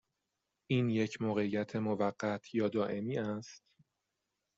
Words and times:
این 0.67 0.89
یک 0.89 1.21
موقعیت 1.21 1.75
موقت 1.75 2.55
یا 2.55 2.67
دائمی 2.69 3.17
است؟ 3.17 3.63